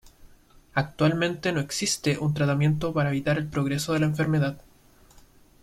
Actualmente 0.73 1.51
no 1.51 1.59
existe 1.59 2.17
un 2.17 2.33
tratamiento 2.33 2.91
para 2.91 3.09
evitar 3.09 3.37
el 3.37 3.45
progreso 3.45 3.93
de 3.93 3.99
la 3.99 4.07
enfermedad. 4.07 4.57